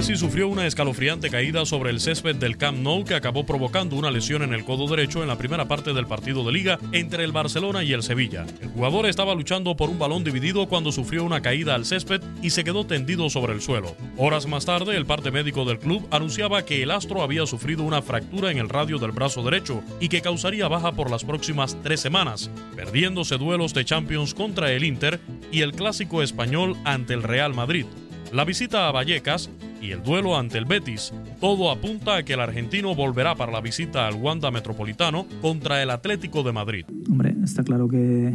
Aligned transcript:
Messi 0.00 0.16
sufrió 0.16 0.48
una 0.48 0.66
escalofriante 0.66 1.28
caída 1.28 1.66
sobre 1.66 1.90
el 1.90 2.00
césped 2.00 2.36
del 2.36 2.56
Camp 2.56 2.78
Nou 2.78 3.04
que 3.04 3.14
acabó 3.14 3.44
provocando 3.44 3.96
una 3.96 4.10
lesión 4.10 4.40
en 4.40 4.54
el 4.54 4.64
codo 4.64 4.88
derecho 4.88 5.20
en 5.20 5.28
la 5.28 5.36
primera 5.36 5.68
parte 5.68 5.92
del 5.92 6.06
partido 6.06 6.42
de 6.42 6.52
liga 6.52 6.78
entre 6.92 7.22
el 7.22 7.32
Barcelona 7.32 7.84
y 7.84 7.92
el 7.92 8.02
Sevilla. 8.02 8.46
El 8.62 8.70
jugador 8.70 9.04
estaba 9.04 9.34
luchando 9.34 9.76
por 9.76 9.90
un 9.90 9.98
balón 9.98 10.24
dividido 10.24 10.66
cuando 10.68 10.90
sufrió 10.90 11.22
una 11.22 11.42
caída 11.42 11.74
al 11.74 11.84
césped 11.84 12.22
y 12.40 12.48
se 12.48 12.64
quedó 12.64 12.86
tendido 12.86 13.28
sobre 13.28 13.52
el 13.52 13.60
suelo. 13.60 13.94
Horas 14.16 14.46
más 14.46 14.64
tarde, 14.64 14.96
el 14.96 15.04
parte 15.04 15.30
médico 15.30 15.66
del 15.66 15.78
club 15.78 16.08
anunciaba 16.10 16.64
que 16.64 16.82
el 16.82 16.92
astro 16.92 17.22
había 17.22 17.44
sufrido 17.44 17.82
una 17.82 18.00
fractura 18.00 18.50
en 18.50 18.56
el 18.56 18.70
radio 18.70 18.96
del 18.96 19.12
brazo 19.12 19.42
derecho 19.42 19.82
y 20.00 20.08
que 20.08 20.22
causaría 20.22 20.66
baja 20.66 20.92
por 20.92 21.10
las 21.10 21.24
próximas 21.24 21.76
tres 21.82 22.00
semanas, 22.00 22.50
perdiéndose 22.74 23.36
duelos 23.36 23.74
de 23.74 23.84
Champions 23.84 24.32
contra 24.32 24.72
el 24.72 24.82
Inter 24.82 25.20
y 25.52 25.60
el 25.60 25.72
clásico 25.72 26.22
español 26.22 26.78
ante 26.84 27.12
el 27.12 27.22
Real 27.22 27.52
Madrid. 27.52 27.84
La 28.32 28.44
visita 28.44 28.88
a 28.88 28.92
Vallecas 28.92 29.50
y 29.80 29.92
el 29.92 30.02
duelo 30.02 30.36
ante 30.36 30.58
el 30.58 30.64
Betis, 30.64 31.12
todo 31.40 31.70
apunta 31.70 32.16
a 32.16 32.22
que 32.22 32.34
el 32.34 32.40
argentino 32.40 32.94
volverá 32.94 33.34
para 33.34 33.52
la 33.52 33.60
visita 33.60 34.06
al 34.06 34.14
Wanda 34.14 34.50
Metropolitano 34.50 35.26
contra 35.40 35.82
el 35.82 35.90
Atlético 35.90 36.42
de 36.42 36.52
Madrid. 36.52 36.84
Hombre, 37.10 37.34
está 37.42 37.62
claro 37.62 37.88
que, 37.88 38.34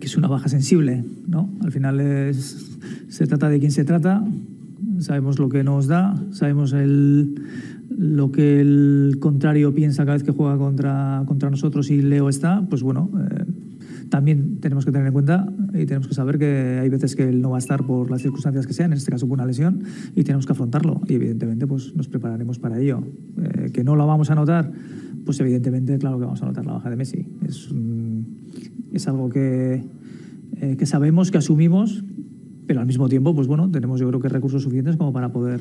es 0.00 0.16
una 0.16 0.28
baja 0.28 0.48
sensible, 0.48 1.02
¿no? 1.26 1.48
Al 1.62 1.72
final 1.72 2.00
es, 2.00 2.78
se 3.08 3.26
trata 3.26 3.48
de 3.48 3.58
quién 3.58 3.72
se 3.72 3.84
trata, 3.84 4.22
sabemos 4.98 5.38
lo 5.38 5.48
que 5.48 5.64
nos 5.64 5.86
da, 5.86 6.14
sabemos 6.30 6.72
el, 6.72 7.34
lo 7.96 8.30
que 8.30 8.60
el 8.60 9.16
contrario 9.20 9.74
piensa 9.74 10.04
cada 10.04 10.14
vez 10.16 10.24
que 10.24 10.32
juega 10.32 10.58
contra, 10.58 11.22
contra 11.26 11.50
nosotros 11.50 11.90
y 11.90 12.02
Leo 12.02 12.28
está, 12.28 12.62
pues 12.68 12.82
bueno, 12.82 13.10
eh, 13.30 13.44
también 14.14 14.60
tenemos 14.60 14.84
que 14.84 14.92
tener 14.92 15.08
en 15.08 15.12
cuenta 15.12 15.52
y 15.72 15.86
tenemos 15.86 16.06
que 16.06 16.14
saber 16.14 16.38
que 16.38 16.78
hay 16.80 16.88
veces 16.88 17.16
que 17.16 17.28
él 17.28 17.42
no 17.42 17.50
va 17.50 17.56
a 17.56 17.58
estar 17.58 17.84
por 17.84 18.12
las 18.12 18.22
circunstancias 18.22 18.64
que 18.64 18.72
sean, 18.72 18.92
en 18.92 18.98
este 18.98 19.10
caso 19.10 19.26
por 19.26 19.34
una 19.34 19.44
lesión, 19.44 19.82
y 20.14 20.22
tenemos 20.22 20.46
que 20.46 20.52
afrontarlo. 20.52 21.00
Y 21.08 21.14
evidentemente 21.14 21.66
pues 21.66 21.96
nos 21.96 22.06
prepararemos 22.06 22.60
para 22.60 22.78
ello. 22.78 23.02
Eh, 23.42 23.72
que 23.72 23.82
no 23.82 23.96
lo 23.96 24.06
vamos 24.06 24.30
a 24.30 24.36
notar, 24.36 24.70
pues 25.24 25.40
evidentemente 25.40 25.98
claro 25.98 26.20
que 26.20 26.26
vamos 26.26 26.40
a 26.42 26.46
notar 26.46 26.64
la 26.64 26.74
baja 26.74 26.90
de 26.90 26.94
Messi. 26.94 27.26
Es, 27.44 27.68
es 28.92 29.08
algo 29.08 29.30
que, 29.30 29.82
eh, 30.60 30.76
que 30.78 30.86
sabemos, 30.86 31.32
que 31.32 31.38
asumimos, 31.38 32.04
pero 32.68 32.78
al 32.78 32.86
mismo 32.86 33.08
tiempo, 33.08 33.34
pues 33.34 33.48
bueno, 33.48 33.68
tenemos 33.68 33.98
yo 33.98 34.06
creo 34.06 34.20
que 34.20 34.28
recursos 34.28 34.62
suficientes 34.62 34.96
como 34.96 35.12
para 35.12 35.32
poder 35.32 35.60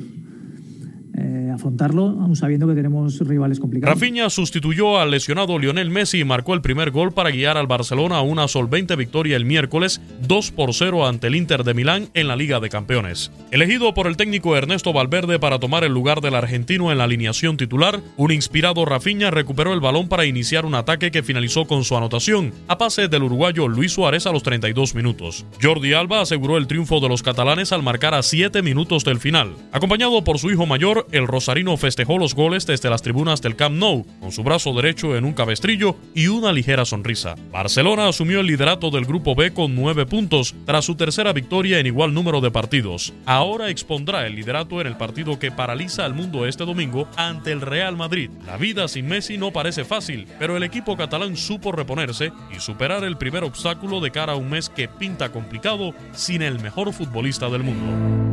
afrontarlo, 1.54 2.04
aun 2.22 2.36
sabiendo 2.36 2.68
que 2.68 2.76
tenemos 2.76 3.20
rivales 3.20 3.60
complicados. 3.60 3.96
Rafinha 3.96 4.30
sustituyó 4.30 5.00
al 5.00 5.12
lesionado 5.12 5.58
Lionel 5.60 5.90
Messi 5.90 6.20
y 6.20 6.24
marcó 6.24 6.54
el 6.54 6.62
primer 6.62 6.92
gol 6.92 7.14
para 7.14 7.32
guiar 7.32 7.58
al 7.58 7.68
Barcelona 7.68 8.18
a 8.18 8.22
una 8.22 8.48
solvente 8.48 8.96
victoria 8.96 9.36
el 9.36 9.46
miércoles 9.46 10.02
2 10.28 10.52
por 10.52 10.74
0 10.74 11.08
ante 11.08 11.28
el 11.28 11.36
Inter 11.36 11.64
de 11.64 11.74
Milán 11.74 12.10
en 12.14 12.28
la 12.28 12.36
Liga 12.36 12.60
de 12.60 12.70
Campeones. 12.70 13.32
Elegido 13.52 13.94
por 13.94 14.08
el 14.08 14.18
técnico 14.18 14.56
Ernesto 14.56 14.94
Valverde 14.94 15.40
para 15.40 15.60
tomar 15.60 15.84
el 15.84 15.94
lugar 15.94 16.22
del 16.22 16.36
argentino 16.36 16.92
en 16.92 16.98
la 16.98 17.06
alineación 17.06 17.58
titular, 17.58 18.02
un 18.18 18.32
inspirado 18.32 18.86
Rafinha 18.86 19.32
recuperó 19.32 19.74
el 19.74 19.80
balón 19.80 20.08
para 20.08 20.26
iniciar 20.26 20.66
un 20.66 20.76
ataque 20.76 21.12
que 21.12 21.24
finalizó 21.24 21.66
con 21.66 21.84
su 21.84 21.96
anotación, 21.96 22.54
a 22.68 22.78
pase 22.78 23.08
del 23.08 23.24
uruguayo 23.24 23.68
Luis 23.68 23.94
Suárez 23.94 24.26
a 24.26 24.32
los 24.32 24.44
32 24.44 24.96
minutos. 24.96 25.46
Jordi 25.62 25.94
Alba 25.94 26.22
aseguró 26.22 26.58
el 26.58 26.68
triunfo 26.68 27.00
de 27.00 27.10
los 27.10 27.24
catalanes 27.24 27.72
al 27.72 27.84
marcar 27.84 28.14
a 28.14 28.24
7 28.24 28.62
minutos 28.62 29.04
del 29.04 29.20
final. 29.20 29.56
Acompañado 29.72 30.24
por 30.24 30.40
su 30.40 30.52
hijo 30.52 30.66
mayor, 30.66 31.08
el 31.12 31.28
rosarino 31.44 31.76
festejó 31.76 32.18
los 32.18 32.36
goles 32.36 32.66
desde 32.66 32.90
las 32.90 33.02
tribunas 33.02 33.42
del 33.42 33.58
Camp 33.58 33.76
Nou, 33.76 34.06
con 34.22 34.32
su 34.32 34.44
brazo 34.44 34.72
derecho 34.72 35.18
en 35.18 35.26
un 35.26 35.34
cabestrillo 35.34 35.98
y 36.16 36.28
una 36.28 36.54
ligera 36.54 36.86
sonrisa. 36.86 37.36
Barcelona 37.52 38.08
asumió 38.08 38.40
el 38.40 38.48
liderato 38.48 38.90
del 38.92 39.04
Grupo 39.04 39.36
B 39.36 39.52
con 39.52 39.76
9 39.76 40.06
puntos, 40.06 40.56
tras 40.66 40.86
su 40.86 40.96
tercera 40.96 41.34
victoria 41.34 41.80
en 41.80 41.88
igual 41.88 42.14
número 42.14 42.40
de 42.40 42.50
partidos. 42.50 43.14
Ahora 43.26 43.70
expondrá 43.70 44.26
el 44.26 44.36
liderato 44.36 44.80
en 44.80 44.88
el 44.88 44.96
partido 44.96 45.38
que 45.38 45.52
paraliza 45.52 46.06
al 46.06 46.14
mundo 46.14 46.46
este 46.46 46.64
domingo 46.64 47.10
ante 47.18 47.52
el 47.52 47.60
Real 47.60 47.98
Madrid. 47.98 48.30
La 48.46 48.56
vida 48.56 48.88
sin 48.88 49.08
Messi 49.08 49.38
no 49.38 49.52
parece 49.52 49.84
fácil, 49.84 50.26
pero 50.40 50.56
el 50.56 50.64
equipo 50.64 50.96
catalán 50.96 51.36
supo 51.36 51.74
reponerse 51.74 52.32
y 52.56 52.62
superar 52.62 53.04
el 53.04 53.18
primer 53.18 53.44
obstáculo 53.44 54.00
de 54.00 54.12
cara 54.12 54.32
a 54.32 54.38
un 54.38 54.50
mes 54.50 54.70
que 54.70 54.88
pinta 54.88 55.34
complicado 55.34 55.94
sin 56.14 56.42
el 56.42 56.60
mejor 56.62 56.94
futbolista 56.94 57.50
del 57.50 57.64
mundo. 57.64 58.33